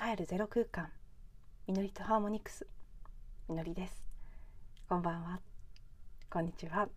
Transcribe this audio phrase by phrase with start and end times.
[0.00, 0.90] 帰るゼロ空間。
[1.66, 2.68] みのりとハーモニクス。
[3.48, 4.00] みのりです。
[4.88, 5.40] こんばんは。
[6.30, 6.88] こんにちは。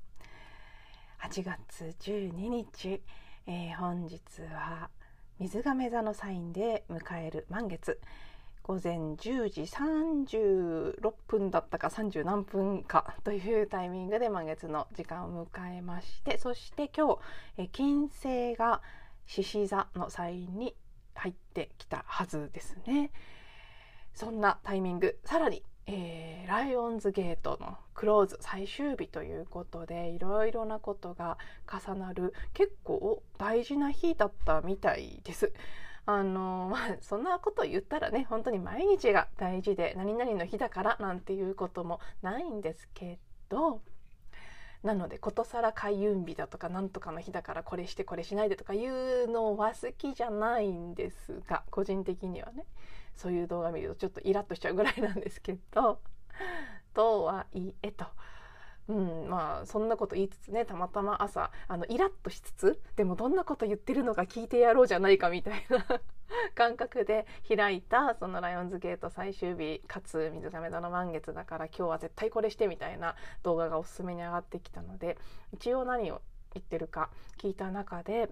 [1.23, 3.01] 8月12日、
[3.47, 4.21] えー、本日
[4.53, 4.91] は
[5.39, 7.99] 水亀座のサインで迎える満月。
[8.61, 17.19] 午前10時36分だったか30何分かというタイミングで満月の時間を迎えましてそして今日、
[17.57, 18.83] え金星が
[19.25, 20.75] 獅子座のサインに
[21.15, 23.11] 入ってきたはずですね。
[24.13, 35.53] そんなタイミングさらに、えー、ライオンズゲートのクローズ最終日ということでいろいろなことが重なる結構大事な日だったみたいです。
[36.05, 43.81] あのまあそんなこと言ったらね本当に毎日が大事で何々の日だからなんていうこともないんですけど
[44.83, 52.65] なのでことさら開運日だとかなんとかの日だからこれしてこれしないでとかいうのは好きじゃないんですが個人的にはね
[53.15, 55.99] そういう動画見るとちょっとイラッとしちゃうぐらいなんですけど
[56.93, 58.05] とはいえと。
[58.87, 66.01] うん、まあそんなこと言いつつねたまたま朝あのイラッとしつつでもどんなこと言ってるのか聞いてやろうじゃないかみたいな
[66.55, 75.17] 感覚で開いたそのライオンズゲート最終日かつ水亀座の満月だから今日は絶対これしてみたいな動画がおすすめに上がってきたので
[75.51, 76.21] 一応何を
[76.53, 78.29] 言ってるか聞いた中で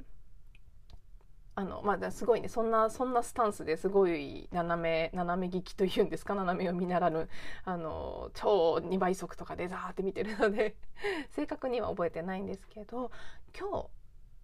[1.56, 7.30] あのまあ、すごいねそんなそんなスタンスですごい斜め斜め聞きというんですか斜めを見習う
[7.66, 10.78] あの超2倍速とかでザーって見てるので
[11.32, 13.12] 正確には覚えてないんですけど
[13.60, 13.88] 今日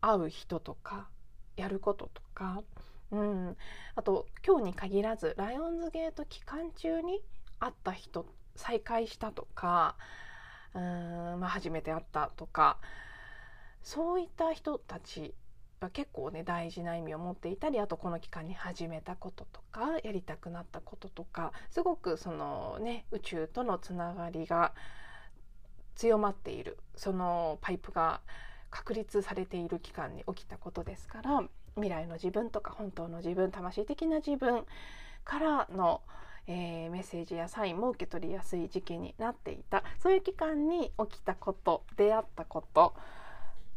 [0.02, 1.08] 会う人とか
[1.56, 2.64] やることとか、
[3.16, 3.58] うん、
[3.95, 7.21] あと今日に限らずライオンズゲート期間中に
[7.59, 9.95] 会った人再会したとか
[10.73, 10.81] うん、
[11.39, 12.77] まあ、初めて会ったとか
[13.83, 15.33] そういった人たち
[15.80, 24.73] が結構ね大事な意味を持っていたりあとこの期間に始めたこととかやりたくなったこととかすごくそのね宇宙とのつながりが
[25.95, 28.20] 強まっているそのパイプが
[28.70, 31.43] 確立されている期間に起きたことですから
[31.75, 34.65] 未来の自分とか本当の自分魂的な自分
[35.23, 36.02] からの、
[36.47, 39.83] えー、メッセージやサインも受け取りやすい時期になっていた。
[39.99, 42.93] そういう期間に起きたこと出会ったこと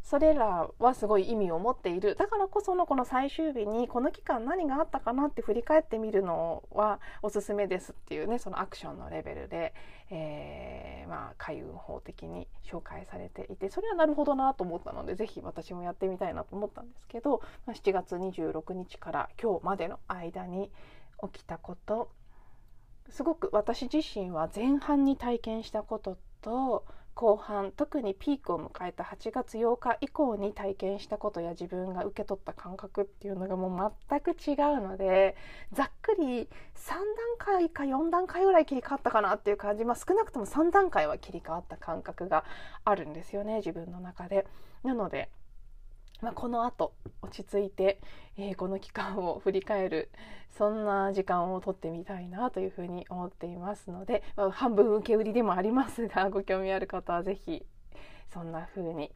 [0.09, 2.17] それらはすごい意味を持っている。
[2.17, 9.75] だからこそのこの最終日にこの期間何があったかなって振り返ってみるのはおすすめですっていうねそのアクションのレベルで、
[10.09, 20.71] えー、まあ開運法的に紹介されていてそれはなるほどなと思ったので是非私もやってみたいなと思ったんですけど、まあ、7月26日から今日までの間に
[21.33, 22.11] 起きたこと
[23.11, 26.87] すごく私自身は前半に体験したことと
[27.19, 35.35] 後半特にピークを迎えた8月8日以降に体験したことや自分が受け取った感覚っていうのがもう全く違うので
[35.73, 36.47] ざっくり3
[36.91, 37.05] 段
[37.37, 42.45] 階か4段階ぐらい切り替わったかなっていう感じ、まあ、少なくとも3段階は切り替わった感覚が
[42.85, 44.47] あるんですよね自分の中で。
[44.85, 45.29] なので
[46.21, 48.01] まあ、この後落ち着いて、
[48.37, 50.11] えー、この期間を振り返る
[50.57, 57.65] そんな時間をとってみたいなというふうに思っていますので、まあ、半分受け売りでもありますが ご興味ある方は是非
[58.33, 59.13] そんなふうに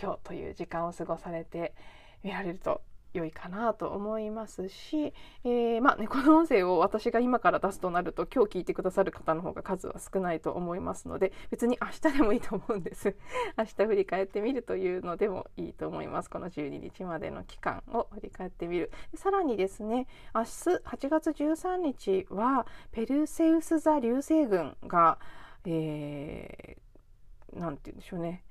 [0.00, 1.74] 今日という時間を過ごされて
[2.22, 2.80] みられると
[3.14, 5.12] 良いかなと思いますし、
[5.44, 13.16] えー、まあね、この音声を私が今から出すとなると今日聞いてくださる方の方が数は少ないと思いますので別に明日でもいいと思うんです。
[13.56, 16.30] 明日振り返ってみるというのでもいいと思います。
[16.30, 18.90] この12日までの期間を振り返ってみる。
[19.14, 25.18] さらにですね明日8月13日はペルセウス座流星群が
[25.66, 28.44] えー、て言うんでしょうね。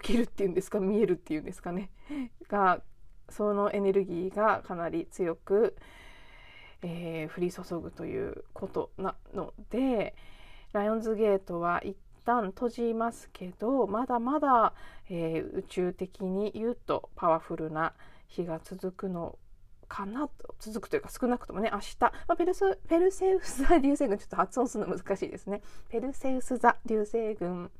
[0.00, 0.80] 起きるっていうんですか？
[0.80, 1.90] 見えるっていうんですかね？
[2.48, 2.80] が
[3.28, 5.76] そのエネルギーがかなり強く、
[6.82, 10.14] えー、降り注ぐということなので
[10.72, 14.74] ライオンズゲートは一旦閉じますけどまだまだ、
[15.08, 17.94] えー、宇宙的に言うとパワフルな
[18.28, 19.38] 日が続くの
[19.86, 22.52] かなと続くというか少なくともね明日、まあ、ペル
[22.88, 25.62] ペルセウス座流星群ちょっと発音するの難しいですね。
[25.88, 27.70] ペルセウス座流星群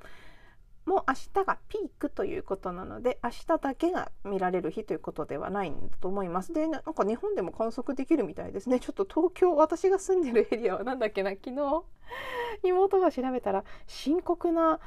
[0.86, 6.52] もう明日がピークということなので明日だけが見られる日ということではないんだと思います。
[6.52, 8.80] でなんか日本でも観測できるみたいですね。
[8.80, 11.82] ちょっと東京私が住んでるエリアは何だっけな昨日？
[12.62, 14.78] 妹が調べたら深刻な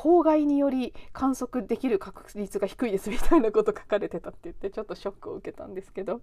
[0.00, 6.22] 公害により観測できる確率が低いですみたいなこと書かれてたって言ってちょっとショックを受けたんですけど。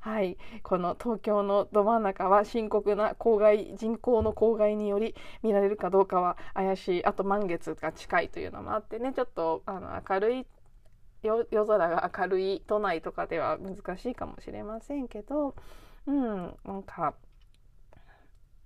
[0.00, 0.38] はい。
[0.62, 7.04] この東京のど真ん中は深刻な公害人口の公害により見られるかどうかは怪しい。
[7.04, 9.12] あと満月が近いというのもあってね。
[9.12, 10.46] ちょっとあの明るい
[11.22, 15.54] 夜空が明るい都内とかでは難しいかもしれませんけど。
[16.06, 16.56] うん。
[16.64, 17.12] なんか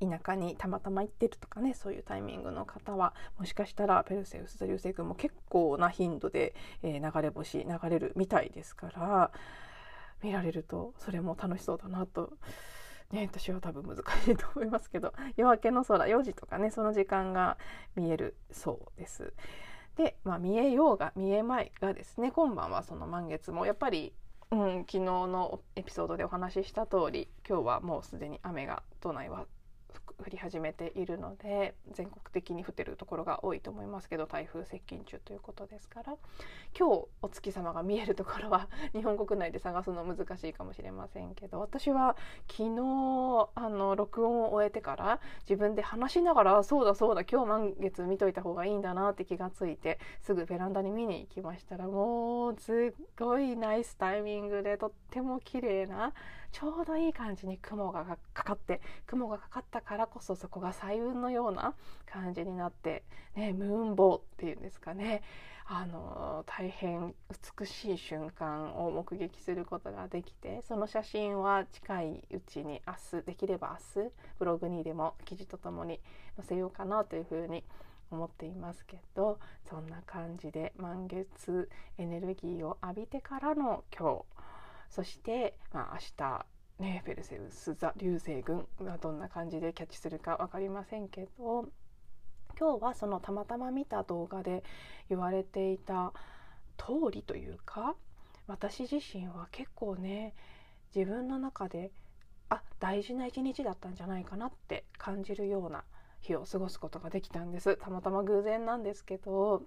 [0.09, 9.31] 田舎にたまたま行ってるとかねそういうタイミングの方はもしかしたらペルセウス座流星群も結構な頻度で、えー、流れ星流れるみたいですから
[10.23, 12.33] 見られるとそれも楽しそうだなと。
[13.11, 17.59] ね、私は多分難しいと思いますけど 夜明けの空4時とかねその時間が
[17.95, 19.35] 見えるそうです。
[19.97, 24.15] で、まあ、見えようが見えまいがですね今晩はその満月もやっぱり
[24.51, 29.47] うん、昨日のエピソードでお話しした通り今日はもうすでに雨が都内は
[30.19, 36.15] 降り始めているので全国的に降ってるところが多いと思いますけど台風接近中ということですから。
[36.77, 42.17] 今日お月様が見えるところは 日本国内で探すの難しいかもしれませんけど私は
[42.51, 56.13] 昨日あの録音を終えてから自分で話しながらそうだそうだ今日満月見といた方がいいんだなって気がついてすぐベランダに見に行きましたらもうすっごいナイスタイミングでとっても綺麗な
[56.55, 61.75] ちょうどいい感じに雲がかかって雲がかかったからこそそこが彩雲のような
[62.07, 63.03] 感じになって、
[63.35, 65.23] ね、ムーンボーっていうんですかね。
[65.67, 67.15] あの大変
[67.59, 76.01] 美しい瞬間を目撃することができてその写真は近いうちに明日できれば明日ブログにでも記事とともに
[76.37, 77.65] 載せようかなというふうに
[78.11, 84.34] 思っていますけどそんな感じで満月エネルギーを浴びてからの今日
[84.91, 86.47] そして、まあ、明日
[86.79, 91.69] ねペルセウス座流星群がどんな感じでキャッチするか分かりませんけど
[92.59, 94.63] 今日はそのたまたま見た動画で
[95.09, 96.13] 言われていた
[96.77, 97.95] 通りというか
[98.47, 100.35] 私自身は結構ね
[100.95, 101.91] 自分の中で
[102.49, 105.85] あ大事な一日だったんじゃないかなって感じるような
[106.21, 107.77] 日を過ごすことができたんです。
[107.77, 109.63] たまたま偶然なんですけど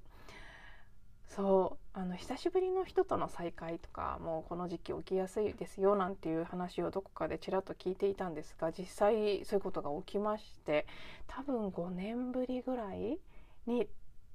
[1.27, 10.87] そうあの久しぶりの人との再会とかもうこの時期起きやすいですよなんていう話をどこかでちらっと聞いていたんですが実際そういうことが起きまして
[11.27, 13.19] 多分5年ぶりぐらい
[13.65, 13.87] に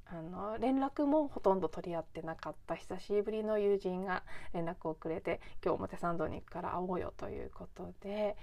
[0.07, 2.75] あの連絡もほとんど取り合ってなかった。
[2.75, 4.23] 久しぶりの友人が
[4.53, 8.37] 連絡をくれて今日表参道に行くから会おうよということで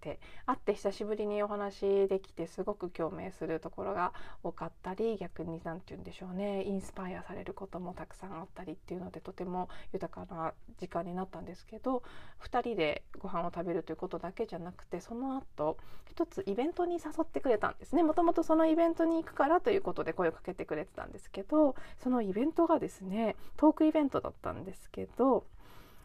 [0.00, 4.12] て会って久しぶりにお話できてすごく共鳴するところが
[4.42, 12.02] 多かったり逆に何て言うんでしょうねインスパイアされることもたくさんあったりっていうのでとても豊かな時間になったんですけど
[12.42, 15.76] 2人でご飯を食べるということだけじゃなくてその後
[16.10, 18.02] 一つイベントに誘ってくれたんですね。
[18.02, 25.44] もともとそのイベントに行くからということで声をかけてくれてたんですけどそのイベントがですねトークイベントだったんですけど、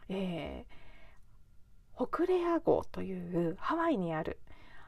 [0.09, 0.82] えー
[1.93, 4.39] ホクレア号というハワイにある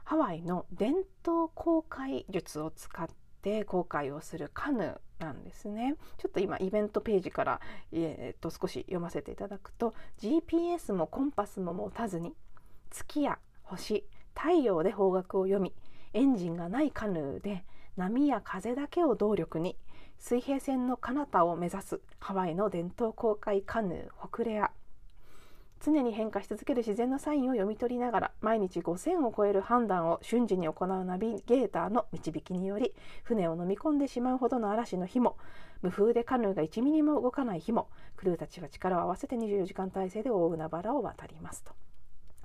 [0.04, 3.08] ハワイの伝統航海術を使っ
[3.42, 5.96] て航海をするカヌーなんですね。
[6.18, 7.62] ちょっと今イベントページから、
[7.92, 12.34] えー、と少し読ませていただくと GPS もコンパスも持たずに
[12.92, 14.06] 月や星
[14.36, 15.74] 太陽で方角を読み
[16.14, 17.66] エンジンがないカヌーで
[17.98, 19.78] 波や風だけを動力に
[20.20, 24.72] 水平線の彼方を目指すハワイの伝統航海カヌーホクレア
[25.80, 35.38] 常に変化し続ける自然のサインを読み取りながら毎日5000を超える判断を瞬時に行うナビゲーターの導きにより船を飲み込んでしまうほどの嵐の日も
[35.82, 41.74] 無風でカヌーが1ミリも動かない日もクルーたちは力を合わせて24時間体制で大海原を渡りますと。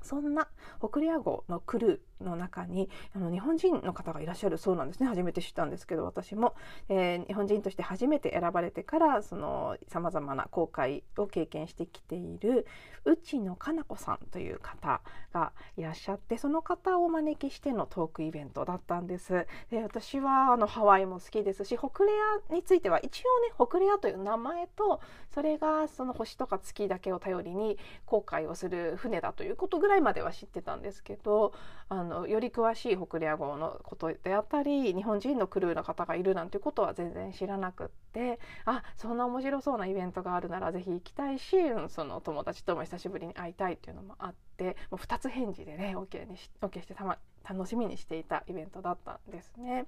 [0.03, 6.55] そんな北レア号のクルーの中にあの日本人の方がいらっしゃるそうなんですね初めて知ったんですけど私も、
[6.89, 12.67] えー、日本人として初めて選ばれてからさまざまな航海を経験してきている
[13.05, 15.01] 内野かな子さんという方
[15.33, 19.47] がいらっしゃってその方をお招きしてのトークイベントだったんです。
[19.71, 22.11] で私はあのハワイも好きですし北レ
[22.51, 25.01] アについては一応ね北レアという名前と
[25.33, 31.53] それがその星とか月だけを頼りに航海をする船だということぐらいまでは知ってたんですけど
[31.89, 41.57] あののより詳しい北レア号のことであったり日本人のクルーの方がいるなんていうことは全然知らなくってあそんな面白そうなイベントがあるならぜひ行きたいし
[41.89, 47.17] その友達とも久しぶりに会いたいっていうのもあってもう2つ返事でね OK, にし OK してた、ま、
[47.49, 49.87] 楽しみにしていたイベントだったんですね。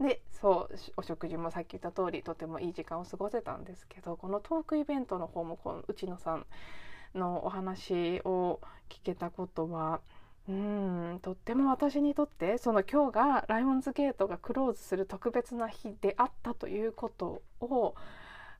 [0.00, 6.46] でそうお食事もさっき言った通りとてもいい時間を過ごせたんですけどこのトークイベントの方もこの内野さん
[7.14, 10.00] のお話を聞けたことは
[10.48, 17.94] うんとっても私にとってその今日がライオンズゲートがクローズする特別な日であったということを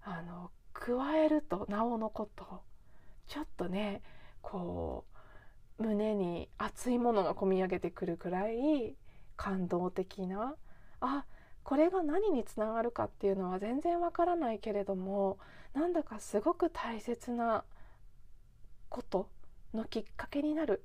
[0.03, 2.63] あの加えるとなおのこと
[3.27, 4.03] ちょっとね
[4.43, 5.05] こ
[5.79, 8.95] う胸に熱いものがこみ上げてくるくらい
[9.37, 10.55] 感動的な
[11.01, 11.25] あ
[11.63, 15.39] これが何につながるかっていうのは全然わからないけれども
[15.75, 17.65] なんだかすごく大切な
[18.89, 19.29] こと
[19.73, 20.83] のきっかけになる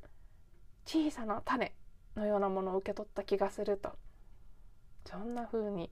[0.86, 1.74] 小さな種
[2.16, 3.94] のようなものを受け取った気がすると。
[5.06, 5.92] そんな風に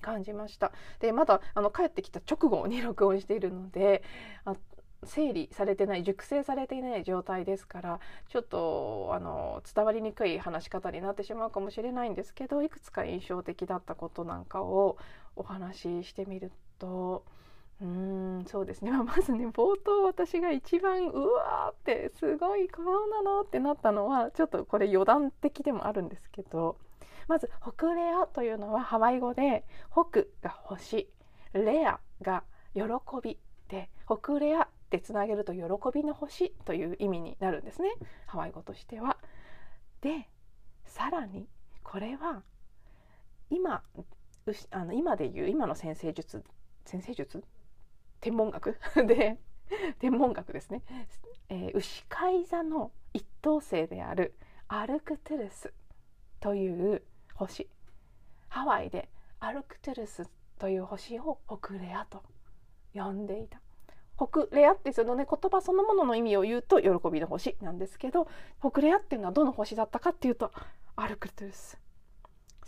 [0.00, 0.72] 感じました。
[0.98, 4.02] でまだあの帰ってきた直後に録音しているので
[4.44, 4.56] あ
[5.04, 14.98] 整理されてない熟成されていない状態ですからちょっとあの伝わりにくい話し方になってしまうかもしれないんですけどいくつか印象的だったことなんかを
[15.36, 17.24] お話ししてみると
[17.80, 17.86] うー
[18.42, 26.76] んそうですね、 まあ、まずね冒頭私が一番うわーってすごい顔なのってなったのはちょっとこれ余談的でもあるんですけど
[27.26, 31.10] まず「北レア」というのはハワイ語で「北」が星
[31.52, 32.44] 「レア」が
[32.74, 32.82] 喜
[33.22, 35.60] びで「北レア」ってつなげると「喜
[35.94, 37.90] びの星」という意味になるんですね
[38.26, 39.16] ハワイ語としては。
[40.02, 40.28] で
[40.84, 41.48] さらに
[41.84, 42.42] これは
[43.50, 43.82] 今
[44.70, 46.44] あの今でいう今の先生術
[46.84, 47.44] 先生術
[48.20, 48.76] 天文学。
[49.06, 49.38] で
[49.98, 50.82] 天文学ですね、
[51.48, 54.34] えー、牛飼い座の一等星である
[54.68, 55.72] アルクトゥルス
[56.40, 57.02] という
[57.34, 57.68] 星。
[58.48, 59.08] ハワイで
[59.38, 62.22] アルクトゥルスという星を北レアと
[62.92, 63.60] 呼んでいた。
[64.16, 68.28] 北レアってそのね言葉そのものの意味を言うと喜びの星なんですけど
[68.60, 70.52] 北レアっていうのはどの星だったかっていうと
[70.94, 71.80] アルクトゥルス。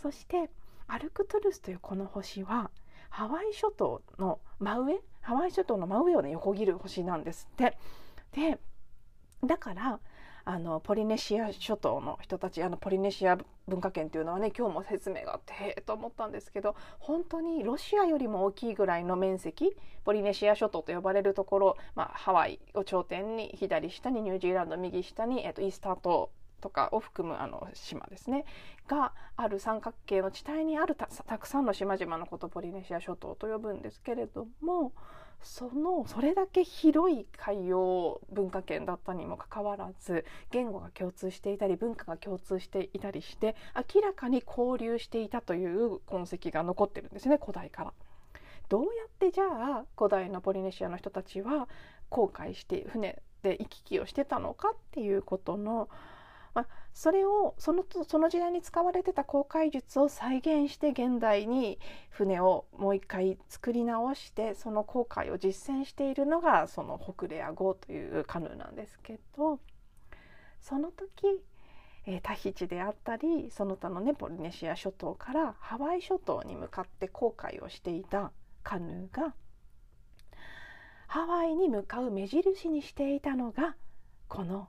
[0.01, 0.49] そして
[0.87, 2.71] アルクトゥルスというこの星は
[3.09, 7.77] ハワイ諸島の真上ハワイ諸島の真上をね横切る星なんですって。
[8.33, 8.59] で
[9.43, 9.99] だから
[10.45, 13.37] あのポリネシア諸島の人たちあのポリネシア
[13.67, 26.29] 文化圏っていうのはね今日も説明があってと思ったんですけど本当にロシアよりも大きいぐらいの面積ポリネシア諸島と呼ばれるところ、まあ、ハワイを頂点に左下にニュージーランド右下に、えっと、イースター島
[26.63, 28.45] とかを含むあの島ですね
[28.87, 34.93] がある三角形の地帯にあるたくさんの島々のことをポリネシア諸島と呼ぶんですけれども
[35.41, 43.57] そのそれだけ広い海洋文化圏だったにもかかわらず言語が共通していたり文化が共通していたりして
[43.93, 47.93] 明らかに交流していたという痕跡が残ってるんですね古代から。
[48.69, 51.67] どうやってじゃあ古代のポリネシアの人たちは
[52.07, 55.89] 航海して船で行き来をしてたのかっていうことの
[56.53, 61.79] まあ、それをそのその時代に使われてた航海術を再現して現代に
[62.09, 69.59] 船をもう一回作り直してその航海を実践しているのがその北レア号というカヌーなんですけど
[70.61, 71.09] その時、
[72.05, 78.31] えー、タヒチであったりその他のねポリネシア諸島からハワイ諸島に向かって航海をしていた
[78.63, 79.33] カヌーが
[81.07, 83.75] ハワイに向かう目印にしていたのが
[84.27, 84.67] この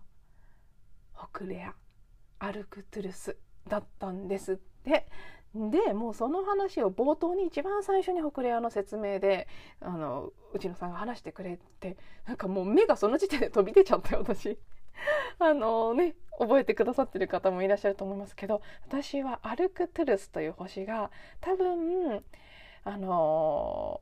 [1.33, 1.75] 北レア
[2.39, 3.37] アルクトゥルス
[3.69, 5.07] だったんですって。
[5.55, 9.47] でもうその話を冒頭に一番最初に北レアの説明で
[9.81, 14.59] あの内野さんが話してくれてなんかもう目がその時点で飛び出ちゃったよ私。
[15.39, 22.25] あのね覚えてくださってる方もいらっしゃると思いますけど私はアルクトゥルスという星が多分
[22.83, 24.01] あの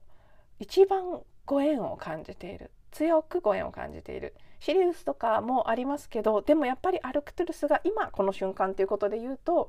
[0.59, 2.71] 一番ご縁を感じている。
[2.93, 4.35] 強くご縁を感じている。
[4.63, 9.69] シリウスとかもありますけどでもやっぱりアルクトゥルスが今この瞬間ということで言うと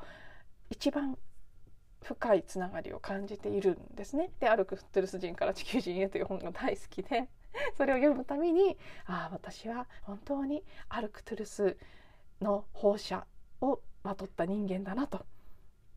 [0.69, 1.17] 一番
[2.03, 4.29] 深いつながりを感じているんですね。
[4.39, 7.27] でアルクトゥルス人から地球人へという本が大好きで
[7.75, 11.77] それを読むためにああ私は本当にアルクトゥルス
[12.39, 13.25] の放射
[13.61, 15.25] をまとった人間だなと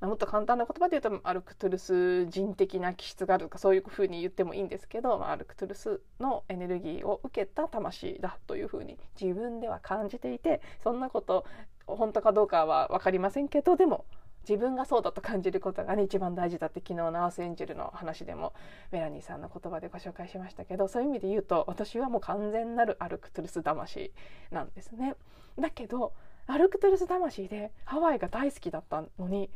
[0.01, 11.47] もっと簡単な言葉で言うとアルクトゥルス人的な気質があるとかそういうふうに言ってもいいんですけど、まあ、アルクトゥルスのエネルギーを受けた魂だというふうに自分では感じていてそんなこと
[11.87, 14.05] 本当かどうかは分かりませんけどでも
[14.49, 18.53] 自分がそうだと感じることがね一番大事だって昨日のアースエンジェルの話でも
[18.93, 24.13] メラニーさんの言葉でご紹介しましたけどそういう意味で言うと私はもう完全なるアルクトゥルス魂
[24.53, 25.17] なんですね。
[25.59, 26.13] だけど
[26.47, 29.51] アルクトゥルス魂でハワイが大好きだったのに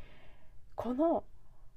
[0.80, 1.25] この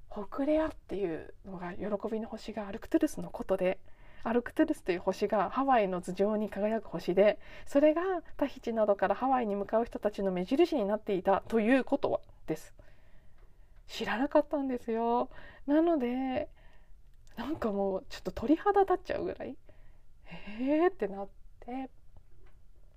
[0.09, 3.77] 北レアっていうのが喜びの星がアルクトゥルスのことで
[4.23, 8.01] アルクトゥルスという星がハワイの頭上に輝く星でそれが
[8.37, 12.73] タヒチなどからハワイに向かう人たちの目印になっていたということはです。
[13.87, 15.29] 知らなかったんですよ。
[15.67, 16.47] なので
[17.35, 19.57] なんかもうちょっと鳥肌立っちゃうぐらい
[20.61, 21.27] えーってなっ
[21.59, 21.89] て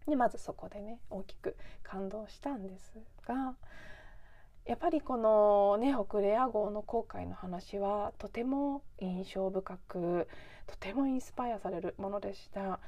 [0.06, 2.94] でまずそこでね大きく感動したんです
[3.26, 3.56] が
[4.66, 10.28] やっぱりこのね北レア号の航海の話はとても印象深く
[10.66, 12.80] とてもインスパイアされるものでした。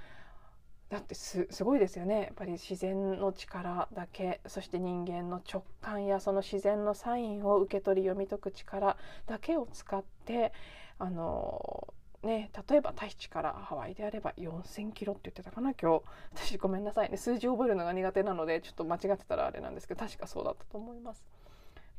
[0.90, 2.22] だってすごいですよね。
[2.22, 10.52] やっぱり自然の力だけそして人間の直感やその自然のサインを受け取り読み解く力だけを使って
[10.98, 11.92] あの
[12.22, 16.02] ね、例えばタヒチからハワイであれば4,000キロって言ってたかな今日。
[16.34, 17.16] 私ごめんなさいね。
[17.16, 21.24] 数字覚えるのが苦手なのでちょっと間違ってたらあれなんですけど確かそうだったと思います。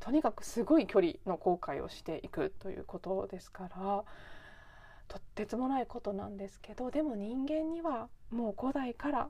[0.00, 4.04] とにかくすごい距離の航海をしていくということですから
[5.08, 9.28] とってつもないことなんですけどでも人間にはもう古代から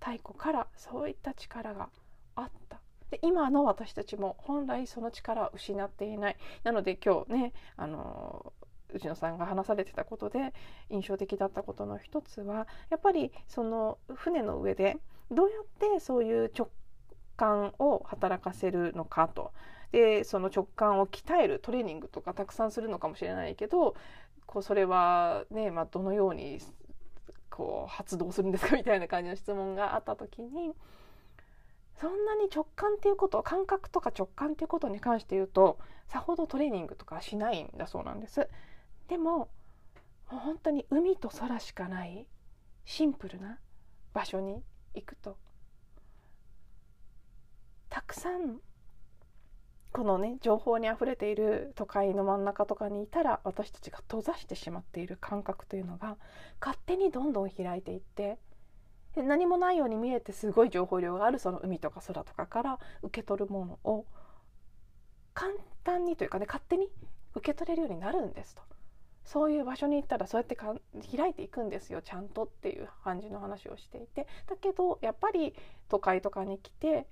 [0.00, 1.88] 太古からそういった力が
[2.36, 2.80] あった。
[3.10, 6.36] で今の私たちも本来その力を失っていない。
[6.62, 8.52] なので今日ねあの
[8.92, 10.52] 内野さんが話されてたことで
[10.90, 14.98] 印象的だったことの一つはやっぱりその船の上で
[15.30, 16.68] どうやってそういう直
[17.36, 19.52] 感を働かせるのかと。
[19.94, 23.94] でその直感を鍛えるトレーニングとかたくさんするのかもしれないけど
[24.44, 26.58] こうそれはね、まあ、どのように
[27.48, 28.74] こう発動するんですか？
[28.76, 30.74] みたいな感じの質問があった時に
[31.94, 38.48] そんなに直感っていうこと感覚とか直感っていうことに関して言うとさほどトレーニングとかしないんだそうなんです。
[39.06, 39.48] でも
[40.26, 42.26] 本当に海と空しかない
[42.84, 43.60] シンプルな
[44.12, 44.60] 場所に
[44.94, 45.38] 行くと
[47.88, 48.58] たくさん
[49.94, 56.16] このね情報にあふれている都会の真ん中とかにいたら私たちが閉ざしてしまっている感覚というのが
[56.60, 58.36] 勝手にどんどん開いていって
[59.14, 64.04] 何もないように見えてすごい情報量があるその海とか空とかから受け取るものを
[65.32, 65.52] 簡
[65.84, 66.88] 単にというかね勝手に
[67.36, 68.62] 受け取れるようになるんですと。
[69.24, 70.74] そういう場所に行ったらそうやってか
[71.16, 75.54] 開いていくんですよちゃんとっていう感じの話をしていてだけどやっぱり
[75.88, 77.06] 都会とかに来て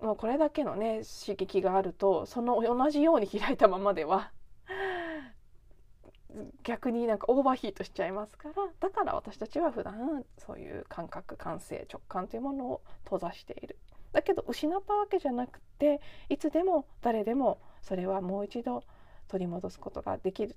[0.00, 4.30] もうこれだけのね刺激があるとその同じように開いたままでは
[6.62, 13.76] 逆になんかオーバーヒートしちゃいますからだから私たちは普段そういう感覚感性直感というものを閉ざしている。
[14.12, 16.00] だけど失ったわけじゃなくて
[16.30, 18.82] いつでも誰でもそれはもう一度
[19.28, 20.56] 取り戻すことができる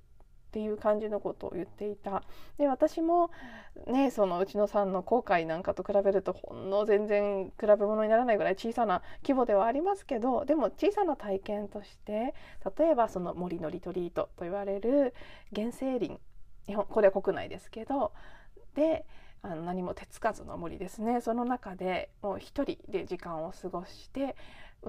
[0.51, 2.23] っていう感じのことを言っていた。
[2.57, 3.31] で私も
[3.87, 12.33] ねそのうちのさんの後悔なんかと比べるとほんの全然比べ物にならないぐらい小さな規模ではありますけどでも小さな体験として
[12.77, 15.13] 例えばその森のリトリートと言われる
[15.55, 16.19] 原生林
[16.67, 18.11] 日本これは国内ですけど
[18.75, 19.05] で
[19.41, 21.21] あの何も手つかずの森ですね。
[21.21, 24.35] その中でもう一人で時間を過ごして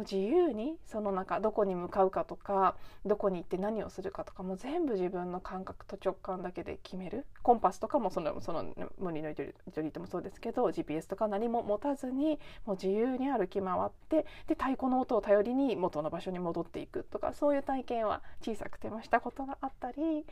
[0.01, 7.27] 自由にその中どこに向かうかとかどこに行って何をするかとかも全部自分の感覚と直感だけで決める。
[7.43, 8.65] コンパスとかもそのその
[8.99, 20.25] 無理のジョリートもそうですけど GPS とか何も持たずにもう自由に歩き回ってで太鼓の音を頼りに元の場所に戻っていくとかそういう体験は小さくてもしたことがあったり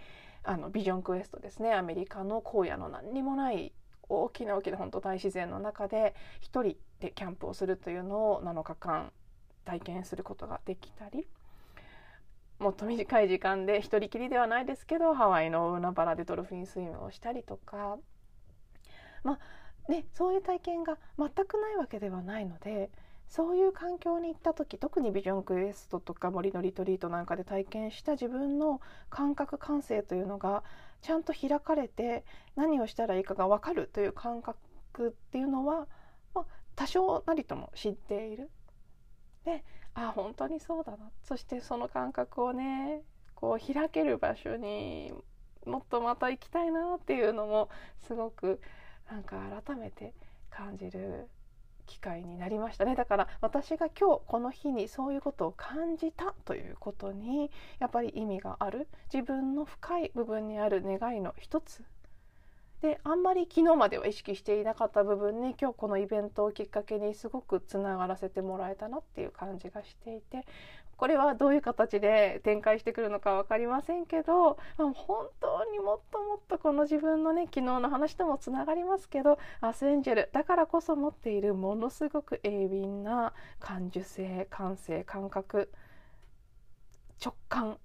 [0.43, 1.75] あのビジョンクエストですね。
[1.75, 3.73] アメリカの荒野の何にもない
[4.09, 9.13] 大きな大きな本当大自然の中で一人でキャンプをするというのを7日間
[9.65, 11.27] 体験することができたり
[12.59, 17.97] もっと短い時間で一人きりではないですけどハワイの海原でドルフィンスイムをしたりとか
[19.25, 19.39] ま
[19.89, 22.91] あねそういう体験が全くないわけではないので
[23.31, 30.65] そういう環境に行った時特にビジョンクエストとか森のリトリートなんかで体験した自分の感覚感性というのが
[31.01, 32.25] ちゃんと開かれて
[32.57, 35.87] 何をしたらいいかが分かるという感覚っていうのは、
[36.35, 36.45] まあ、
[36.75, 38.51] 多少なりとも知っている。
[39.45, 41.11] であ本当にそうだな。
[41.23, 43.03] そしてその感覚をね
[43.35, 45.13] こう開ける場所に
[45.67, 48.61] もっとまた行きたいなっていうのもすごく
[49.11, 50.15] なんか改めて
[50.51, 51.29] 感じる
[51.87, 52.95] 機会になりましたね。
[52.95, 58.89] だから私が今日この日にそういうことを感じたということにやっぱり意味がある。
[59.13, 61.83] 自分の深い部分にある願いの一つ
[62.83, 70.47] であんまり昨日までは意識していなかった部分に今日このイベントをきっかけにすごくつながらせてもらえたなっていう感じがしていて
[70.97, 74.95] これはどういう形で展開してくるのか分かりませんけど本
[75.41, 85.71] 当にもっともっとこの自分のね昨日の話ともつながりますけどアスエンジェルだからこそ持っているものすごく鋭敏な感受性感性感覚
[87.23, 87.79] 直感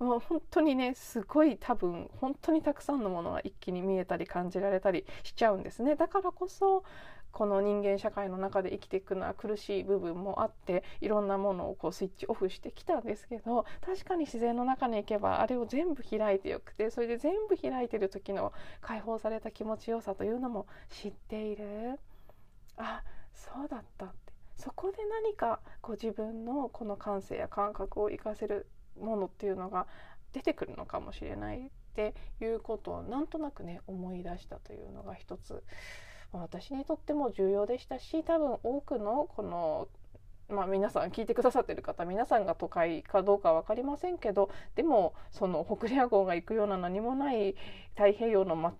[0.00, 5.94] もう本当にねすごい多分本当にたくさんのものが一気に見えたり感じられたりしちゃうんですね。
[5.94, 6.84] だからこそ
[7.32, 22.00] この人間社会の中で生きていくのは苦しい部分もあっていろんなものをこうスイッチオフしてきたんですけど確かに自然の中に行けばあれを全部開いてよくてそれで全部開いてる時の解放された気持ちよさというのも知っている。
[22.76, 24.32] あそうだったって。
[24.56, 28.66] そこで何かこ自分のこの感性や感覚を活かせる
[29.00, 29.86] ものっていうのが
[30.32, 35.62] 出てくるのかもしれないっていうことをなんとなくね思い出したというのが一つ
[36.32, 39.88] 私にとっても重要でしたし多分多くのこの
[40.48, 47.54] まあ、皆さん聞いてくださってる方皆さんが都会かどうか分かりませんけどでもその北レア号が行くような何もない
[47.94, 48.74] 太平洋の、ま、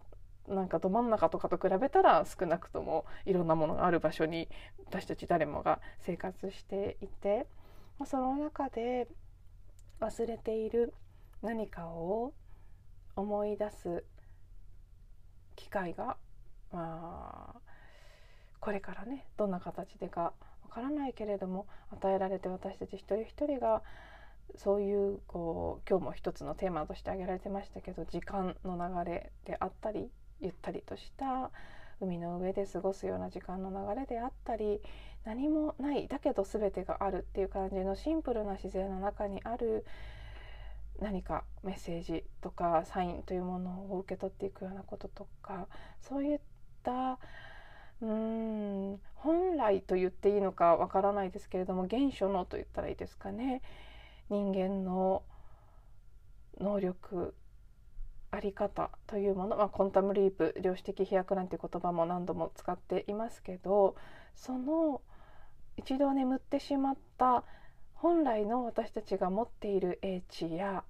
[0.48, 4.48] なんかど真ん中とかと比べたら少なくともいろんなものがある場所に
[4.86, 7.46] 私たち誰もが生活していて
[8.04, 9.06] その中で
[10.00, 10.94] 忘れている
[11.42, 12.32] 何かを
[13.16, 14.04] 思い出す
[15.56, 16.16] 機会が、
[16.72, 17.60] まあ、
[18.60, 20.32] これからねどんな形でか
[20.62, 23.82] わからないけれども与えられて私たち一人一人が
[24.56, 30.10] そういうこう今日も一つのテーマとして挙げられてましたけど時間の流れであったり
[30.40, 31.50] ゆったりとした
[32.00, 34.80] 海の上で過ごすような時間の流れであったり
[35.24, 39.84] 何もないだけど全てがあるっていう感じのシンプルな自然の中にある
[41.00, 45.66] 何かメッセージとかサインというものを受け取っていくようなこととか
[46.00, 46.40] そういっ
[46.82, 47.18] た
[48.00, 53.60] うん本来と言っていいのかわからないですけれども原初のと言ったらいいですかね。
[54.30, 55.22] 人間の
[56.58, 57.34] 能力
[58.30, 63.96] あり方というもの、まあ、コンタムリープ量子的飛躍なんて言葉も何度も使っていますけど
[64.36, 65.02] その
[65.80, 67.42] 一度眠ってしまった
[67.94, 70.84] 本来の私たちが持っている英知や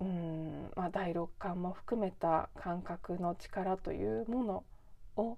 [0.00, 4.64] うん、まあ、第六感も含めた感覚の力というもの
[5.16, 5.36] を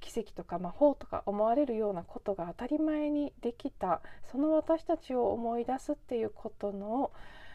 [0.00, 4.00] 奇跡とか魔法とか思われるようなことが当たり前にできた
[4.32, 7.12] その私たちを思い出すっていうことの、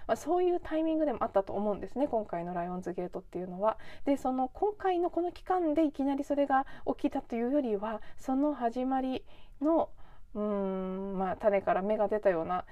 [0.07, 3.77] まあ、そういうタイミングでもあったと思うんですね今回の「ライオンズゲート」っていうのは。
[4.05, 9.25] でその今回のこの期間でいきなりそれが起きたというよりはその始まり
[9.61, 9.89] の
[10.35, 12.65] うーんまあ種から芽が出たような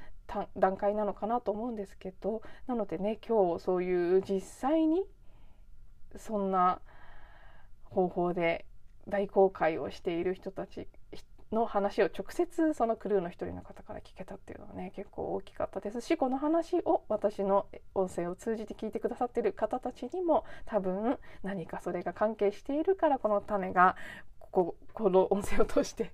[0.57, 5.03] 段階なのかなと思うんですけどなのでね今日そういう実際に
[6.15, 6.79] そんな
[7.85, 8.65] 方法で
[9.07, 10.87] 大公開をしている人たち
[11.51, 23.95] の話を直接そのクルーの一人の方から聞けたっていうのはね結構大きかったですしこの話を私の音声を通じて聞いてくださってる方たちにも多分何かそれが関係しているからこの種が
[24.39, 26.11] こここの音声を通して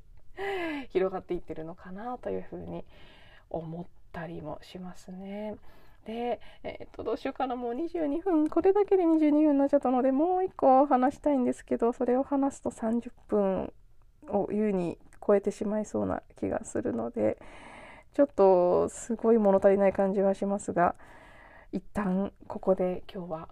[0.90, 2.86] 広がっていってるのかなというふうに
[3.50, 5.56] 思ったりもしますね。
[6.06, 13.74] で、えー、とどうしようかなもう22分これだけで22分になっちゃったのでもう1個話したいんですけどそれを話すと30分
[14.30, 17.38] を優に超えてしまいそうな気がするので
[18.14, 20.96] ちょっとすごい物足りない感じはしますが
[21.72, 23.50] 一旦ここで今日は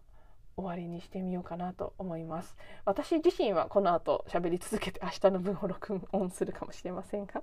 [0.58, 2.56] 終わりにしてみようかなと思います。
[2.86, 7.42] 私自身はこの後喋り続けて明日の分を録音するかもしれませんが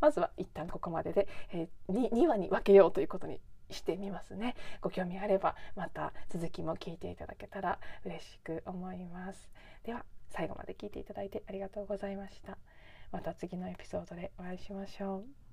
[0.00, 3.40] まずは一旦ここまでで、えー、2, 2話に分けようということに
[3.70, 4.56] してみますね。
[4.82, 9.48] ご興味あればまた続きも聞いていただけたら嬉しく思います。
[9.84, 12.58] では最後まで聞いていただいてありがとうございました。
[13.12, 15.49] また次のエピソードでお会いしましょう。